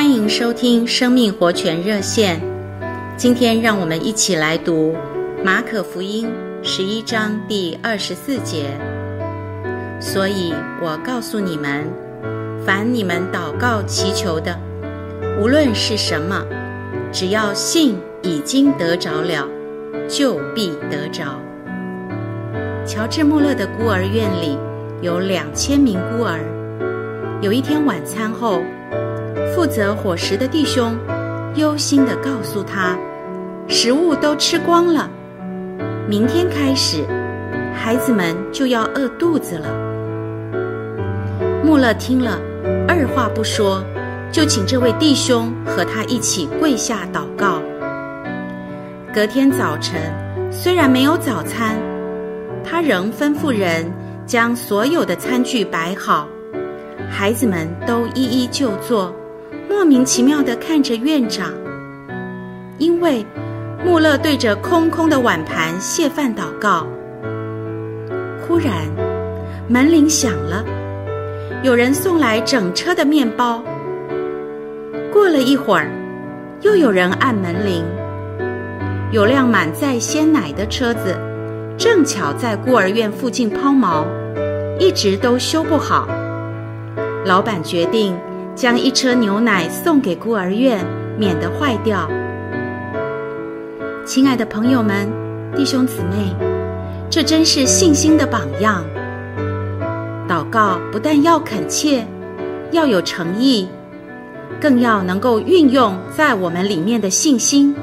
[0.00, 2.40] 欢迎收听生命活泉热线。
[3.18, 4.96] 今天让我们一起来读
[5.44, 6.26] 马可福音
[6.62, 8.64] 十一章第二十四节。
[10.00, 11.86] 所以我告诉你们，
[12.64, 14.58] 凡你们祷告祈求的，
[15.38, 16.46] 无论是什么，
[17.12, 19.46] 只要信已经得着了，
[20.08, 21.38] 就必得着。
[22.86, 24.56] 乔治·穆勒的孤儿院里
[25.02, 26.40] 有两千名孤儿。
[27.42, 28.62] 有一天晚餐后，
[29.54, 30.96] 负责伙食的弟兄
[31.54, 32.96] 忧心地告诉他
[33.68, 35.10] ：“食物都吃光了，
[36.08, 37.04] 明天开始，
[37.74, 39.68] 孩子们就要饿肚子了。”
[41.64, 42.40] 穆勒听了，
[42.88, 43.84] 二话不说，
[44.32, 47.60] 就请这位弟兄和他一起跪下祷告。
[49.12, 50.00] 隔天早晨，
[50.50, 51.76] 虽然没有早餐，
[52.64, 53.92] 他仍吩咐人
[54.24, 56.28] 将所有的餐具摆好，
[57.10, 59.14] 孩子们都一一就坐。
[59.70, 61.52] 莫名其妙地看着院长，
[62.76, 63.24] 因为
[63.84, 66.84] 穆勒对着空空的碗盘谢饭祷告。
[68.42, 68.74] 忽然，
[69.68, 70.64] 门铃响了，
[71.62, 73.62] 有人送来整车的面包。
[75.12, 75.88] 过了一会儿，
[76.62, 77.84] 又有人按门铃。
[79.12, 81.16] 有辆满载鲜奶的车子，
[81.78, 84.04] 正巧在孤儿院附近抛锚，
[84.80, 86.08] 一直都修不好。
[87.24, 88.18] 老板决定。
[88.60, 90.84] 将一车牛奶送给孤儿院，
[91.18, 92.06] 免得坏掉。
[94.04, 95.10] 亲爱的朋友们、
[95.56, 96.36] 弟兄姊妹，
[97.08, 98.84] 这真是信心的榜样。
[100.28, 102.06] 祷告不但要恳切，
[102.70, 103.66] 要有诚意，
[104.60, 107.74] 更要能够运用在我们里面的信心。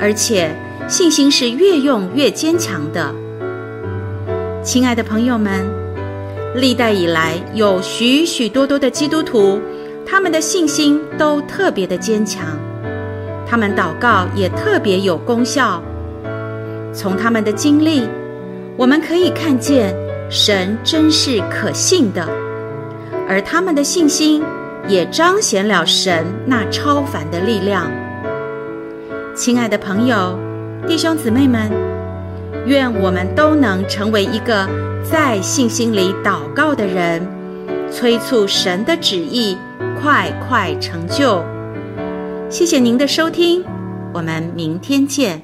[0.00, 0.54] 而且
[0.86, 3.12] 信心是越用越坚强的。
[4.62, 5.79] 亲爱的朋友们。
[6.54, 9.60] 历代以来，有许许多多的基督徒，
[10.04, 12.44] 他们的信心都特别的坚强，
[13.46, 15.80] 他们祷告也特别有功效。
[16.92, 18.02] 从他们的经历，
[18.76, 19.94] 我们可以看见
[20.28, 22.28] 神真是可信的，
[23.28, 24.42] 而他们的信心
[24.88, 27.88] 也彰显了神那超凡的力量。
[29.36, 30.36] 亲爱的朋友、
[30.88, 31.70] 弟兄姊妹们，
[32.66, 34.68] 愿我们都能成为一个。
[35.02, 37.26] 在信心里祷告的人，
[37.90, 39.56] 催促神的旨意
[40.00, 41.42] 快快成就。
[42.48, 43.64] 谢谢您的收听，
[44.12, 45.42] 我们明天见。